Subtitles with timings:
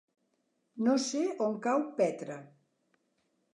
[0.87, 2.41] No sé on cau Petra.